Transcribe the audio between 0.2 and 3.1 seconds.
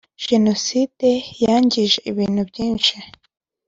genocide yangije ibintu byishi.